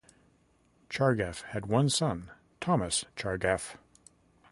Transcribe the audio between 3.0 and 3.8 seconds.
Chargaff.